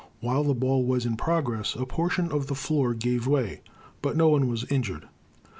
[0.19, 3.61] While the ball was in progress, a portion of the floor gave way,
[4.01, 5.07] but no one was injured.